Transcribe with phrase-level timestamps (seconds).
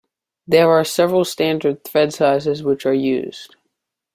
[0.47, 3.55] There are several standard thread sizes which are used.